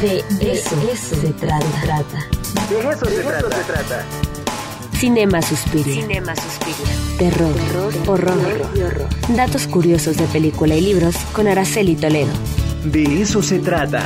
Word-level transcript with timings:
De 0.00 0.24
eso, 0.40 1.14
se 1.16 1.32
trata. 1.32 1.58
De 2.68 2.78
eso, 2.80 3.04
se, 3.06 3.22
trata. 3.22 4.04
Cinema 4.98 5.40
Suspiria. 5.40 5.94
Cinema 5.94 6.34
Suspiria. 6.34 6.94
Terror, 7.18 7.54
horror, 8.06 8.30
horror, 8.32 9.08
Datos 9.36 9.66
curiosos 9.66 10.16
de 10.16 10.24
película 10.26 10.74
y 10.74 10.80
libros 10.80 11.16
con 11.32 11.46
Araceli 11.46 11.94
Toledo. 11.96 12.32
De 12.84 13.22
eso 13.22 13.42
se 13.42 13.60
trata. 13.60 14.02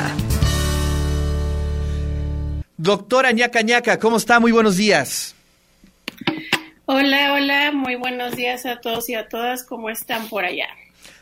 Doctora 2.76 3.32
ñaca 3.32 3.62
ñaca, 3.62 3.98
¿cómo 3.98 4.18
está? 4.18 4.40
Muy 4.40 4.52
buenos 4.52 4.76
días. 4.76 5.34
Hola, 6.84 7.32
hola, 7.32 7.72
muy 7.72 7.96
buenos 7.96 8.36
días 8.36 8.66
a 8.66 8.80
todos 8.80 9.08
y 9.08 9.14
a 9.14 9.28
todas, 9.28 9.64
¿cómo 9.64 9.90
están 9.90 10.28
por 10.28 10.44
allá? 10.44 10.68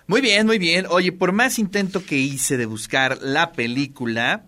Muy 0.09 0.21
bien, 0.21 0.47
muy 0.47 0.59
bien. 0.59 0.87
Oye, 0.91 1.13
por 1.13 1.33
más 1.33 1.59
intento 1.59 2.05
que 2.05 2.17
hice 2.17 2.57
de 2.57 2.67
buscar 2.67 3.19
la 3.23 3.53
película, 3.53 4.45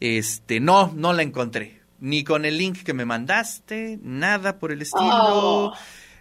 este, 0.00 0.60
no, 0.60 0.92
no 0.94 1.12
la 1.12 1.22
encontré. 1.22 1.80
Ni 1.98 2.24
con 2.24 2.44
el 2.44 2.58
link 2.58 2.82
que 2.82 2.92
me 2.92 3.04
mandaste, 3.04 3.98
nada 4.02 4.58
por 4.58 4.70
el 4.72 4.82
estilo. 4.82 5.08
Oh. 5.10 5.72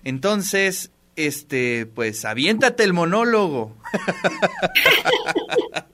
Entonces, 0.04 0.92
este, 1.16 1.86
pues 1.86 2.26
aviéntate 2.26 2.84
el 2.84 2.94
monólogo. 2.94 3.76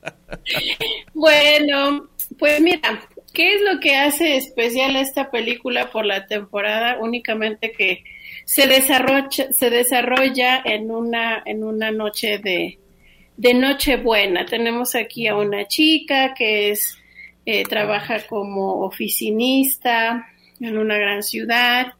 Bueno, 1.13 2.09
pues 2.39 2.59
mira, 2.61 3.07
¿qué 3.33 3.53
es 3.53 3.61
lo 3.61 3.79
que 3.79 3.95
hace 3.95 4.37
especial 4.37 4.95
esta 4.95 5.29
película 5.29 5.91
por 5.91 6.05
la 6.05 6.25
temporada? 6.25 6.97
Únicamente 6.99 7.71
que 7.71 8.03
se 8.45 8.67
desarrolla, 8.67 9.51
se 9.51 9.69
desarrolla 9.69 10.61
en 10.65 10.89
una, 10.89 11.43
en 11.45 11.63
una 11.63 11.91
noche 11.91 12.39
de, 12.39 12.79
de 13.37 13.53
Nochebuena. 13.53 14.45
Tenemos 14.45 14.95
aquí 14.95 15.27
a 15.27 15.35
una 15.35 15.67
chica 15.67 16.33
que 16.33 16.71
es, 16.71 16.97
eh, 17.45 17.63
trabaja 17.63 18.25
como 18.27 18.81
oficinista 18.81 20.27
en 20.59 20.77
una 20.77 20.97
gran 20.97 21.23
ciudad 21.23 21.93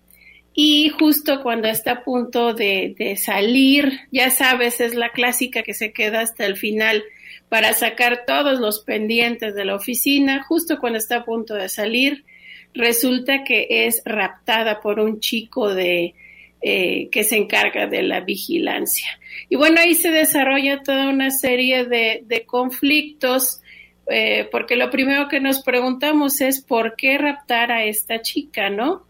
y 0.53 0.89
justo 0.89 1.42
cuando 1.42 1.67
está 1.67 1.92
a 1.92 2.03
punto 2.03 2.53
de, 2.53 3.16
salir, 3.17 4.02
ya 4.12 4.30
sabes, 4.30 4.81
es 4.81 4.95
la 4.95 5.09
clásica 5.09 5.64
que 5.64 5.73
se 5.73 5.94
queda 5.94 6.22
hasta 6.22 6.45
el 6.45 6.58
final 6.58 7.03
para 7.47 7.73
sacar 7.73 8.25
todos 8.25 8.59
los 8.59 8.81
pendientes 8.81 9.56
de 9.56 9.66
la 9.66 9.75
oficina, 9.75 10.44
justo 10.44 10.80
cuando 10.80 11.00
está 11.00 11.17
a 11.17 11.25
punto 11.25 11.56
de 11.56 11.69
salir, 11.69 12.25
resulta 12.73 13.44
que 13.44 13.67
es 13.69 14.02
raptada 14.06 14.81
por 14.81 15.00
un 15.00 15.19
chico 15.19 15.73
de 15.73 16.16
eh, 16.62 17.09
que 17.12 17.23
se 17.23 17.38
encarga 17.38 17.88
de 17.88 18.03
la 18.03 18.19
vigilancia. 18.19 19.19
Y 19.50 19.56
bueno, 19.56 19.80
ahí 19.80 19.95
se 19.95 20.12
desarrolla 20.12 20.84
toda 20.84 21.09
una 21.09 21.31
serie 21.31 21.86
de, 21.86 22.23
de 22.25 22.45
conflictos, 22.45 23.62
eh, 24.12 24.48
porque 24.52 24.76
lo 24.76 24.90
primero 24.90 25.28
que 25.28 25.40
nos 25.40 25.64
preguntamos 25.64 26.42
es 26.42 26.62
por 26.62 26.95
qué 26.95 27.17
raptar 27.17 27.72
a 27.72 27.86
esta 27.86 28.22
chica, 28.22 28.70
¿no? 28.70 29.03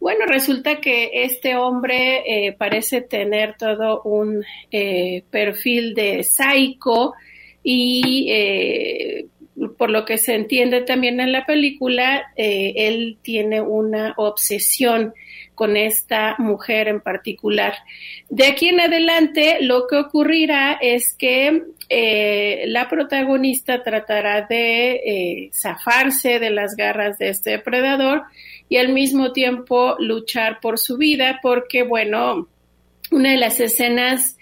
Bueno, 0.00 0.26
resulta 0.26 0.80
que 0.80 1.10
este 1.12 1.56
hombre 1.56 2.22
eh, 2.26 2.52
parece 2.52 3.00
tener 3.00 3.56
todo 3.58 4.02
un 4.02 4.44
eh, 4.70 5.24
perfil 5.30 5.94
de 5.94 6.22
psycho 6.22 7.14
y 7.62 8.30
por 9.78 9.90
lo 9.90 10.04
que 10.04 10.18
se 10.18 10.34
entiende 10.34 10.82
también 10.82 11.20
en 11.20 11.32
la 11.32 11.46
película, 11.46 12.32
eh, 12.36 12.74
él 12.76 13.16
tiene 13.22 13.60
una 13.60 14.12
obsesión 14.16 15.14
con 15.54 15.76
esta 15.76 16.34
mujer 16.38 16.88
en 16.88 17.00
particular. 17.00 17.74
De 18.28 18.46
aquí 18.46 18.68
en 18.68 18.80
adelante, 18.80 19.58
lo 19.60 19.86
que 19.86 19.96
ocurrirá 19.96 20.78
es 20.80 21.14
que 21.16 21.62
eh, 21.88 22.64
la 22.66 22.88
protagonista 22.88 23.82
tratará 23.82 24.42
de 24.42 24.90
eh, 24.94 25.50
zafarse 25.52 26.38
de 26.38 26.50
las 26.50 26.74
garras 26.76 27.18
de 27.18 27.30
este 27.30 27.50
depredador 27.50 28.22
y 28.68 28.76
al 28.76 28.92
mismo 28.92 29.32
tiempo 29.32 29.96
luchar 29.98 30.60
por 30.60 30.78
su 30.78 30.96
vida, 30.98 31.38
porque, 31.40 31.84
bueno, 31.84 32.48
una 33.10 33.30
de 33.30 33.38
las 33.38 33.58
escenas 33.60 34.37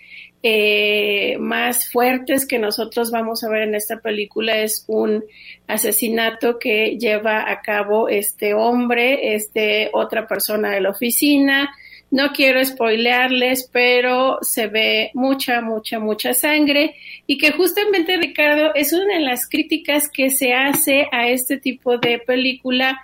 eh, 0.48 1.38
más 1.40 1.90
fuertes 1.90 2.46
que 2.46 2.60
nosotros 2.60 3.10
vamos 3.10 3.42
a 3.42 3.48
ver 3.48 3.62
en 3.62 3.74
esta 3.74 3.98
película 3.98 4.56
es 4.58 4.84
un 4.86 5.24
asesinato 5.66 6.60
que 6.60 6.98
lleva 6.98 7.50
a 7.50 7.62
cabo 7.62 8.08
este 8.08 8.54
hombre, 8.54 9.34
este 9.34 9.90
otra 9.92 10.28
persona 10.28 10.70
de 10.70 10.82
la 10.82 10.90
oficina. 10.90 11.74
No 12.12 12.30
quiero 12.32 12.64
spoilearles, 12.64 13.68
pero 13.72 14.38
se 14.40 14.68
ve 14.68 15.10
mucha, 15.14 15.62
mucha, 15.62 15.98
mucha 15.98 16.32
sangre 16.32 16.94
y 17.26 17.38
que 17.38 17.50
justamente 17.50 18.16
Ricardo 18.16 18.72
es 18.76 18.92
una 18.92 19.14
de 19.14 19.22
las 19.22 19.48
críticas 19.48 20.08
que 20.08 20.30
se 20.30 20.54
hace 20.54 21.08
a 21.10 21.26
este 21.26 21.56
tipo 21.56 21.98
de 21.98 22.20
película 22.20 23.00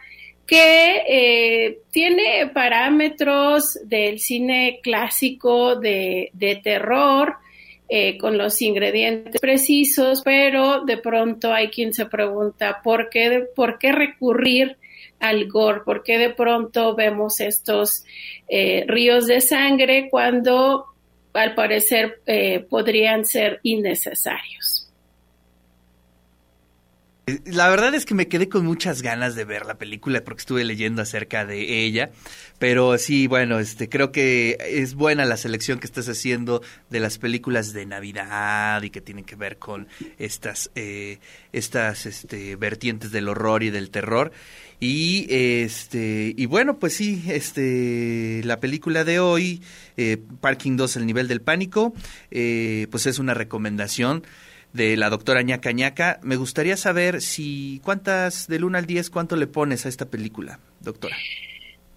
que 0.47 1.03
eh, 1.09 1.79
tiene 1.91 2.51
parámetros 2.53 3.79
del 3.85 4.19
cine 4.19 4.81
clásico 4.83 5.77
de, 5.77 6.31
de 6.33 6.57
terror, 6.57 7.37
eh, 7.95 8.17
con 8.17 8.39
los 8.39 8.63
ingredientes 8.63 9.39
precisos, 9.39 10.23
pero 10.25 10.83
de 10.83 10.97
pronto 10.97 11.53
hay 11.53 11.69
quien 11.69 11.93
se 11.93 12.07
pregunta 12.07 12.81
por 12.83 13.11
qué, 13.11 13.45
por 13.55 13.79
qué 13.79 13.93
recurrir 13.93 14.79
al 15.21 15.47
gore, 15.47 15.83
por 15.85 16.03
qué 16.03 16.17
de 16.17 16.31
pronto 16.31 16.95
vemos 16.95 17.39
estos 17.41 18.07
eh, 18.49 18.87
ríos 18.89 19.27
de 19.27 19.43
sangre 19.43 20.09
cuando 20.09 20.87
al 21.35 21.55
parecer 21.55 22.23
eh, 22.25 22.61
podrían 22.61 23.27
ser 23.27 23.61
innecesarios. 23.63 24.82
La 27.45 27.69
verdad 27.69 27.95
es 27.95 28.07
que 28.07 28.15
me 28.15 28.29
quedé 28.29 28.49
con 28.49 28.65
muchas 28.65 29.03
ganas 29.03 29.35
de 29.35 29.45
ver 29.45 29.67
la 29.67 29.79
película 29.79 30.23
porque 30.25 30.41
estuve 30.41 30.65
leyendo 30.65 31.03
acerca 31.03 31.45
de 31.45 31.85
ella, 31.85 32.11
pero 32.59 32.99
sí, 32.99 33.27
bueno, 33.27 33.59
este 33.59 33.89
creo 33.89 34.13
que 34.13 34.59
es 34.61 34.95
buena 34.95 35.25
la 35.25 35.37
selección 35.37 35.79
que 35.79 35.87
estás 35.87 36.09
haciendo 36.09 36.63
de 36.91 37.01
las 37.01 37.19
películas 37.19 37.73
de 37.73 37.87
Navidad 37.87 38.83
y 38.83 38.91
que 38.91 39.01
tienen 39.01 39.25
que 39.25 39.37
ver 39.37 39.59
con 39.59 39.89
estas 40.19 40.71
eh, 40.75 41.19
estas 41.53 42.07
este 42.07 42.57
vertientes 42.57 43.13
del 43.13 43.29
horror 43.29 43.63
y 43.63 43.71
del 43.71 43.91
terror. 43.91 44.33
Y 44.81 45.27
este 45.31 46.35
y 46.37 46.47
bueno, 46.47 46.79
pues 46.79 46.95
sí, 46.95 47.25
este 47.29 48.41
la 48.45 48.59
película 48.59 49.05
de 49.05 49.21
hoy 49.21 49.63
eh, 49.97 50.19
Parking 50.41 50.77
2 50.77 50.97
el 50.97 51.07
nivel 51.07 51.29
del 51.29 51.41
pánico, 51.41 51.95
eh, 52.31 52.87
pues 52.91 53.07
es 53.07 53.19
una 53.19 53.35
recomendación 53.35 54.25
de 54.73 54.97
la 54.97 55.11
doctora 55.11 55.43
ñaca 55.43 55.73
ñaca. 55.73 56.19
Me 56.23 56.37
gustaría 56.37 56.77
saber 56.77 57.21
si 57.21 57.81
cuántas 57.85 58.49
del 58.49 58.65
1 58.65 58.79
al 58.79 58.87
10 58.87 59.11
cuánto 59.11 59.37
le 59.37 59.47
pones 59.47 59.87
a 59.87 59.89
esta 59.89 60.07
película, 60.07 60.59
doctora. 60.81 61.17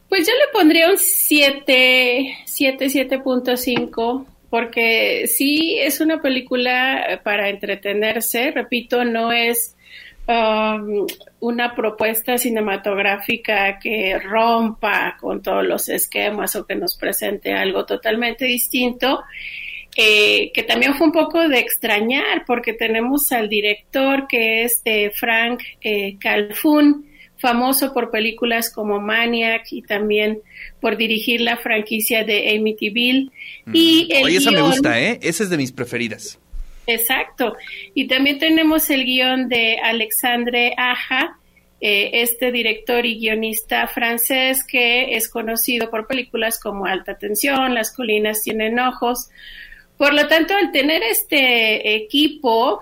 Pues 0.10 0.28
yo 0.28 0.34
le 0.34 0.52
pondría 0.54 0.90
un 0.90 0.98
7, 0.98 2.38
7, 2.46 2.86
7.5 2.86 4.26
porque 4.50 5.28
sí 5.28 5.78
es 5.80 6.00
una 6.00 6.22
película 6.22 7.20
para 7.24 7.50
entretenerse, 7.50 8.52
repito, 8.52 9.04
no 9.04 9.32
es 9.34 9.76
um, 10.28 11.06
una 11.42 11.76
propuesta 11.76 12.38
cinematográfica 12.38 13.80
que 13.80 14.18
rompa 14.20 15.18
con 15.20 15.42
todos 15.42 15.66
los 15.66 15.90
esquemas 15.90 16.56
o 16.56 16.66
que 16.66 16.76
nos 16.76 16.96
presente 16.96 17.54
algo 17.54 17.86
totalmente 17.86 18.46
distinto 18.46 19.24
eh, 19.96 20.52
que 20.54 20.64
también 20.64 20.96
fue 20.96 21.08
un 21.08 21.14
poco 21.14 21.48
de 21.48 21.60
extrañar 21.60 22.44
porque 22.46 22.74
tenemos 22.74 23.32
al 23.32 23.48
director 23.48 24.28
que 24.28 24.64
es 24.64 24.84
de 24.84 25.12
Frank 25.16 25.62
eh, 25.82 26.18
Calfun, 26.20 27.06
famoso 27.38 27.94
por 27.94 28.12
películas 28.12 28.70
como 28.70 29.00
Maniac 29.00 29.72
y 29.72 29.82
también 29.82 30.42
por 30.82 30.98
dirigir 30.98 31.42
la 31.42 31.58
franquicia 31.58 32.24
de 32.24 32.56
Amityville. 32.58 33.32
Y 33.72 34.10
el 34.12 34.26
Oye, 34.26 34.38
esa 34.38 34.52
me 34.52 34.62
gusta, 34.62 35.00
¿eh? 35.02 35.20
Esa 35.22 35.44
es 35.44 35.50
de 35.50 35.58
mis 35.58 35.72
preferidas. 35.72 36.40
Exacto. 36.88 37.56
Y 37.94 38.08
también 38.08 38.40
tenemos 38.40 38.90
el 38.90 39.06
guion 39.06 39.48
de 39.48 39.78
Alexandre 39.82 40.74
Aja, 40.78 41.38
eh, 41.82 42.22
este 42.22 42.52
director 42.52 43.06
y 43.06 43.20
guionista 43.20 43.88
francés 43.88 44.64
que 44.66 45.16
es 45.16 45.30
conocido 45.30 45.90
por 45.90 46.08
películas 46.08 46.60
como 46.60 46.86
Alta 46.86 47.18
Tensión, 47.18 47.74
Las 47.74 47.94
colinas 47.94 48.42
tienen 48.44 48.80
ojos. 48.80 49.30
Por 49.98 50.14
lo 50.14 50.28
tanto, 50.28 50.56
al 50.56 50.72
tener 50.72 51.04
este 51.04 51.96
equipo 51.96 52.82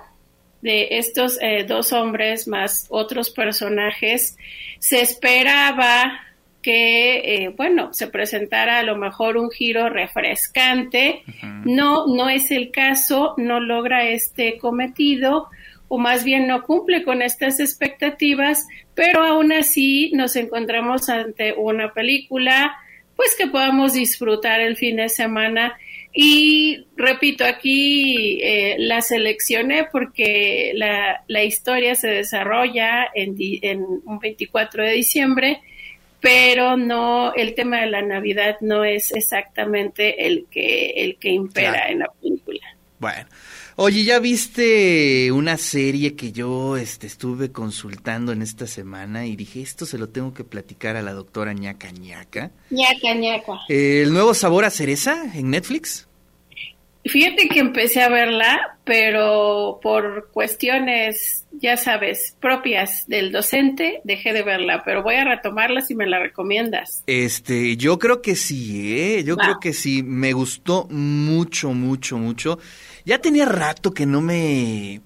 de 0.62 0.98
estos 0.98 1.38
eh, 1.42 1.65
dos 1.68 1.92
hombres 1.94 2.48
más 2.48 2.88
otros 2.89 3.30
personajes, 3.30 4.38
se 4.80 5.01
esperaba 5.01 6.21
que, 6.62 7.18
eh, 7.18 7.50
bueno, 7.50 7.94
se 7.94 8.07
presentara 8.07 8.80
a 8.80 8.83
lo 8.83 8.95
mejor 8.95 9.38
un 9.38 9.51
giro 9.51 9.89
refrescante. 9.89 11.24
No, 11.65 12.07
no 12.07 12.30
es 12.30 12.50
el 12.51 12.71
caso, 12.71 13.36
no 13.38 13.60
logra 13.60 14.06
este 14.06 14.57
cometido 14.57 15.50
o 15.89 16.00
más 16.00 16.24
bien 16.24 16.48
no 16.48 16.63
cumple 16.63 17.04
con 17.04 17.21
estas 17.21 17.60
expectativas, 17.60 18.65
pero 18.95 19.24
aún 19.24 19.51
así 19.51 20.12
nos 20.13 20.36
encontramos 20.36 21.10
ante 21.10 21.54
una 21.54 21.94
película 21.94 22.75
pues 23.15 23.36
que 23.38 23.45
podamos 23.45 23.94
disfrutar 23.94 24.60
el 24.60 24.75
fin 24.75 24.95
de 24.95 25.10
semana 25.10 25.77
Y 26.13 26.86
repito, 26.95 27.44
aquí 27.44 28.39
eh, 28.42 28.75
la 28.77 29.01
seleccioné 29.01 29.88
porque 29.92 30.71
la, 30.75 31.24
la, 31.27 31.44
historia 31.44 31.95
se 31.95 32.07
desarrolla 32.07 33.07
en, 33.15 33.36
en 33.39 33.83
un 34.06 34.19
24 34.19 34.83
de 34.83 34.92
diciembre, 34.92 35.62
pero 36.21 36.77
no, 36.77 37.33
el 37.33 37.56
tema 37.56 37.81
de 37.81 37.88
la 37.88 38.04
Navidad 38.04 38.57
no 38.62 38.83
es 38.86 39.12
exactamente 39.12 40.27
el 40.27 40.45
que, 40.51 40.92
el 40.98 41.18
que 41.18 41.30
impera 41.30 41.71
Claro. 41.71 41.92
en 41.92 42.00
la 42.00 42.07
película. 42.21 42.62
Bueno. 43.00 43.25
Oye, 43.75 44.03
¿ya 44.03 44.19
viste 44.19 45.31
una 45.31 45.57
serie 45.57 46.15
que 46.15 46.31
yo 46.31 46.77
este, 46.77 47.07
estuve 47.07 47.51
consultando 47.51 48.31
en 48.31 48.43
esta 48.43 48.67
semana 48.67 49.25
y 49.25 49.35
dije, 49.35 49.61
esto 49.61 49.87
se 49.87 49.97
lo 49.97 50.09
tengo 50.09 50.31
que 50.31 50.43
platicar 50.43 50.95
a 50.95 51.01
la 51.01 51.13
doctora 51.13 51.53
ñaca 51.53 51.89
ñaca? 51.89 52.51
ñaca, 52.69 53.15
ñaca. 53.15 53.53
El 53.69 54.13
nuevo 54.13 54.35
sabor 54.35 54.65
a 54.65 54.69
cereza 54.69 55.23
en 55.33 55.49
Netflix. 55.49 56.07
Fíjate 57.05 57.50
que 57.50 57.59
empecé 57.59 58.01
a 58.01 58.07
verla, 58.07 58.77
pero 58.85 59.79
por 59.83 60.29
cuestiones, 60.31 61.45
ya 61.51 61.75
sabes, 61.75 62.38
propias 62.39 63.07
del 63.07 63.31
docente, 63.33 64.00
dejé 64.05 64.31
de 64.31 64.41
verla, 64.41 64.83
pero 64.85 65.03
voy 65.03 65.15
a 65.15 65.25
retomarla 65.25 65.81
si 65.81 65.95
me 65.95 66.07
la 66.07 66.19
recomiendas. 66.19 67.03
Este, 67.05 67.75
yo 67.75 68.00
creo 68.00 68.21
que 68.21 68.35
sí, 68.35 68.97
¿eh? 68.97 69.23
Yo 69.25 69.35
Va. 69.35 69.44
creo 69.44 69.59
que 69.59 69.73
sí. 69.73 70.01
Me 70.01 70.31
gustó 70.31 70.88
mucho, 70.89 71.73
mucho, 71.73 72.17
mucho. 72.17 72.59
Ya 73.05 73.19
tenía 73.19 73.45
rato 73.45 73.94
que 73.94 74.05
no 74.05 74.21
me, 74.21 75.01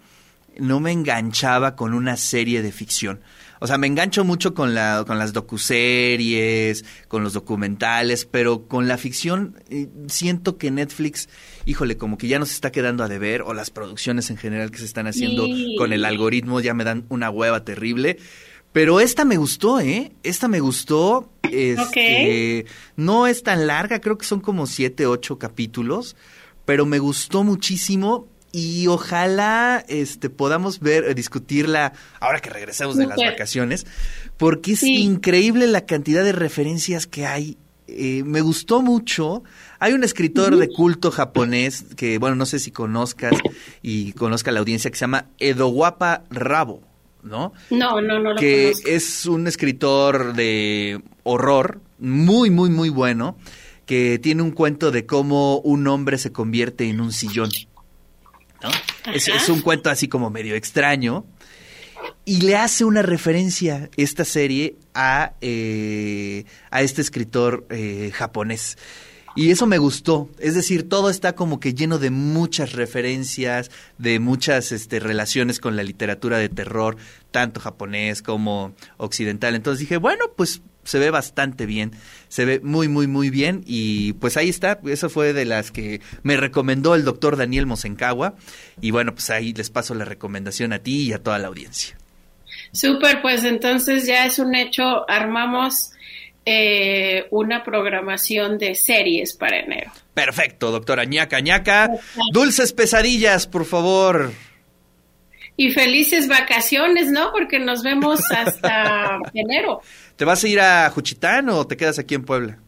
no 0.60 0.80
me 0.80 0.92
enganchaba 0.92 1.76
con 1.76 1.94
una 1.94 2.18
serie 2.18 2.62
de 2.62 2.72
ficción. 2.72 3.22
O 3.60 3.66
sea, 3.66 3.78
me 3.80 3.88
engancho 3.88 4.24
mucho 4.24 4.54
con, 4.54 4.76
la, 4.76 5.04
con 5.08 5.18
las 5.18 5.34
docuseries, 5.34 6.86
con 7.08 7.24
los 7.24 7.34
documentales, 7.34 8.26
pero 8.26 8.68
con 8.68 8.88
la 8.88 8.98
ficción 9.00 9.56
eh, 9.70 9.88
siento 10.08 10.58
que 10.58 10.70
Netflix, 10.70 11.28
híjole, 11.66 11.98
como 11.98 12.18
que 12.20 12.28
ya 12.28 12.38
nos 12.38 12.52
está 12.52 12.72
quedando 12.72 13.04
a 13.04 13.08
deber, 13.08 13.42
o 13.42 13.54
las 13.56 13.72
producciones 13.72 14.30
en 14.30 14.38
general 14.38 14.70
que 14.70 14.78
se 14.78 14.86
están 14.86 15.08
haciendo 15.08 15.46
Sí. 15.46 15.76
con 15.78 15.92
el 15.92 16.06
algoritmo 16.06 16.60
ya 16.60 16.74
me 16.76 16.84
dan 16.84 17.06
una 17.10 17.30
hueva 17.32 17.64
terrible. 17.64 18.18
Pero 18.74 19.00
esta 19.00 19.26
me 19.26 19.38
gustó, 19.38 19.80
¿eh? 19.80 20.12
Esta 20.22 20.48
me 20.48 20.60
gustó. 20.60 21.32
Este, 21.52 22.66
No 22.96 23.26
es 23.26 23.42
tan 23.42 23.66
larga, 23.66 24.02
creo 24.02 24.18
que 24.20 24.26
son 24.26 24.40
como 24.40 24.68
siete, 24.68 25.08
ocho 25.08 25.40
capítulos, 25.40 26.16
pero 26.66 26.86
me 26.86 27.00
gustó 27.00 27.44
muchísimo 27.44 28.28
y 28.60 28.88
ojalá 28.88 29.86
este, 29.88 30.32
podamos 30.32 30.80
ver, 30.80 31.04
eh, 31.06 31.14
discutirla 31.14 31.94
ahora 32.20 32.40
que 32.40 32.50
regresemos 32.50 32.98
de 32.98 33.06
las 33.06 33.18
vacaciones, 33.18 33.86
porque 34.38 34.74
es 34.74 34.80
Sí. 34.80 34.96
increíble 35.04 35.68
la 35.68 35.82
cantidad 35.86 36.24
de 36.24 36.32
referencias 36.32 37.06
que 37.06 37.28
hay. 37.28 37.58
Eh, 37.88 38.24
me 38.26 38.42
gustó 38.42 38.82
mucho. 38.82 39.44
Hay 39.80 39.94
un 39.94 40.04
escritor 40.04 40.58
de 40.58 40.68
culto 40.70 41.12
japonés 41.12 41.86
que, 41.96 42.18
bueno, 42.18 42.36
no 42.36 42.46
sé 42.48 42.58
si 42.58 42.72
conozcas 42.72 43.34
y 43.84 44.14
conozca 44.14 44.52
la 44.52 44.60
audiencia 44.60 44.90
que 44.90 44.98
se 44.98 45.02
llama 45.02 45.26
Edowapa 45.38 46.24
Rabo, 46.32 46.82
¿no? 47.22 47.54
No, 47.70 48.02
no, 48.02 48.20
no 48.20 48.34
lo 48.34 48.40
que 48.40 48.72
conozco. 48.72 48.90
es 48.90 49.26
un 49.28 49.46
escritor 49.48 50.34
de 50.34 51.00
horror 51.24 51.80
muy, 52.00 52.50
muy, 52.50 52.70
muy 52.72 52.90
bueno, 52.90 53.38
que 53.86 54.18
tiene 54.20 54.42
un 54.42 54.52
cuento 54.52 54.90
de 54.92 55.06
cómo 55.06 55.60
un 55.60 55.88
hombre 55.88 56.18
se 56.18 56.32
convierte 56.32 56.90
en 56.90 57.00
un 57.00 57.14
sillón. 57.14 57.50
¿No? 58.62 58.70
Es, 59.14 59.50
un 59.50 59.62
cuento 59.62 59.90
así 59.90 60.08
como 60.08 60.30
medio 60.30 60.56
extraño. 60.56 61.26
Y 62.26 62.42
le 62.42 62.56
hace 62.56 62.86
una 62.86 63.02
referencia 63.02 63.90
esta 63.98 64.26
serie 64.26 64.76
a, 64.94 65.34
eh, 65.42 66.46
a 66.70 66.82
este 66.82 67.02
escritor 67.02 67.66
eh, 67.70 68.12
japonés. 68.14 68.78
Y 69.38 69.52
eso 69.52 69.68
me 69.68 69.78
gustó. 69.78 70.32
Es 70.40 70.56
decir, 70.56 70.90
todo 70.90 71.12
está 71.12 71.36
como 71.36 71.60
que 71.60 71.76
lleno 71.76 72.00
de 72.00 72.10
muchas 72.10 72.74
referencias, 72.74 73.70
de 74.00 74.20
muchas 74.20 74.72
este, 74.72 75.00
relaciones 75.00 75.60
con 75.60 75.76
la 75.76 75.84
literatura 75.84 76.40
de 76.40 76.50
terror, 76.50 76.98
tanto 77.30 77.60
japonés 77.60 78.24
como 78.24 78.74
occidental. 78.98 79.54
Entonces 79.54 79.82
dije, 79.82 79.98
bueno, 79.98 80.26
pues 80.36 80.64
se 80.88 81.00
ve 81.00 81.12
bastante 81.12 81.66
bien. 81.66 81.92
Se 82.30 82.46
ve 82.46 82.62
muy, 82.62 82.88
muy, 82.88 83.08
muy 83.08 83.30
bien. 83.30 83.62
Y 83.66 84.14
pues 84.14 84.38
ahí 84.38 84.48
está. 84.48 84.80
Eso 84.86 85.10
fue 85.10 85.34
de 85.34 85.44
las 85.44 85.70
que 85.72 86.00
me 86.24 86.38
recomendó 86.38 86.96
el 86.96 87.04
doctor 87.04 87.36
Daniel 87.36 87.66
Mosencagua. 87.66 88.36
Y 88.80 88.92
bueno, 88.92 89.14
pues 89.14 89.30
ahí 89.30 89.52
les 89.52 89.70
paso 89.70 89.94
la 89.96 90.06
recomendación 90.06 90.72
a 90.72 90.80
ti 90.80 91.10
y 91.10 91.14
a 91.14 91.22
toda 91.22 91.40
la 91.40 91.50
audiencia. 91.50 91.98
Súper, 92.72 93.22
pues 93.22 93.44
entonces 93.44 94.08
ya 94.08 94.26
es 94.26 94.40
un 94.40 94.56
hecho, 94.56 95.10
armamos 95.10 95.92
eh, 96.46 97.28
una 97.32 97.66
programación 97.66 98.58
de 98.58 98.74
series 98.74 99.36
para 99.36 99.60
enero. 99.60 99.92
Perfecto, 100.14 100.72
doctora 100.72 101.04
ñaca 101.04 101.42
ñaca. 101.42 101.92
Dulces 102.32 102.72
pesadillas, 102.72 103.46
por 103.46 103.66
favor. 103.66 104.32
Y 105.58 105.72
felices 105.72 106.28
vacaciones, 106.28 107.10
¿no? 107.12 107.32
Porque 107.32 107.60
nos 107.60 107.84
vemos 107.84 108.22
hasta 108.32 109.20
enero. 109.34 109.82
¿Te 110.16 110.24
vas 110.24 110.44
a 110.44 110.48
ir 110.48 110.60
a 110.60 110.90
Juchitán 110.92 111.50
o 111.50 111.66
te 111.66 111.76
quedas 111.76 112.00
aquí 112.00 112.16
en 112.16 112.24
Puebla? 112.24 112.60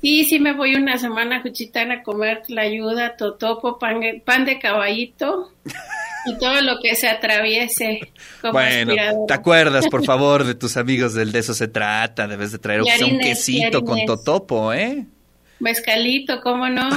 Sí, 0.00 0.24
sí 0.24 0.38
me 0.38 0.52
voy 0.52 0.76
una 0.76 0.98
semana 0.98 1.38
a 1.38 1.42
Juchitán 1.42 1.90
a 1.90 2.02
comer 2.02 2.42
tlayuda, 2.46 3.16
totopo, 3.16 3.78
pan, 3.78 4.00
pan 4.24 4.44
de 4.44 4.58
caballito 4.60 5.52
y 6.26 6.38
todo 6.38 6.60
lo 6.60 6.80
que 6.80 6.94
se 6.94 7.08
atraviese 7.08 8.12
como 8.40 8.54
bueno, 8.54 8.92
aspiradora. 8.92 9.26
¿te 9.26 9.34
acuerdas, 9.34 9.88
por 9.88 10.04
favor, 10.04 10.44
de 10.44 10.54
tus 10.54 10.76
amigos 10.76 11.14
del 11.14 11.32
De 11.32 11.40
eso 11.40 11.54
se 11.54 11.66
trata? 11.66 12.28
Debes 12.28 12.52
de 12.52 12.58
traer 12.58 12.82
un 12.82 13.18
quesito 13.18 13.84
con 13.84 14.04
totopo, 14.06 14.72
¿eh? 14.72 15.06
Mezcalito, 15.58 16.40
¿cómo 16.42 16.68
no? 16.68 16.88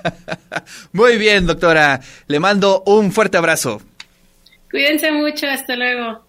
Muy 0.92 1.16
bien, 1.16 1.46
doctora. 1.46 2.00
Le 2.26 2.40
mando 2.40 2.82
un 2.86 3.12
fuerte 3.12 3.38
abrazo. 3.38 3.80
Cuídense 4.70 5.10
mucho, 5.12 5.46
hasta 5.46 5.76
luego. 5.76 6.27